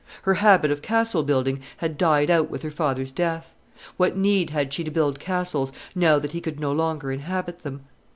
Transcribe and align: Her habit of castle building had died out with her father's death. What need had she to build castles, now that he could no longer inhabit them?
Her 0.23 0.33
habit 0.33 0.71
of 0.71 0.81
castle 0.81 1.21
building 1.21 1.59
had 1.77 1.95
died 1.95 2.31
out 2.31 2.49
with 2.49 2.63
her 2.63 2.71
father's 2.71 3.11
death. 3.11 3.53
What 3.97 4.17
need 4.17 4.49
had 4.49 4.73
she 4.73 4.83
to 4.83 4.89
build 4.89 5.19
castles, 5.19 5.71
now 5.93 6.17
that 6.17 6.31
he 6.31 6.41
could 6.41 6.59
no 6.59 6.71
longer 6.71 7.11
inhabit 7.11 7.59
them? 7.59 7.81